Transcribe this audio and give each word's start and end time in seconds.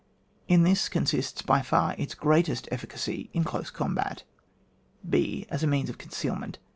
In 0.47 0.63
this 0.63 0.89
consists 0.89 1.43
by 1.43 1.61
far 1.61 1.93
its 1.95 2.15
greatest 2.15 2.67
efficacy 2.71 3.29
in 3.33 3.43
dose 3.43 3.69
combat. 3.69 4.23
ft. 5.07 5.45
As 5.51 5.61
a 5.61 5.67
means 5.67 5.91
of 5.91 5.99
concealment. 5.99 6.57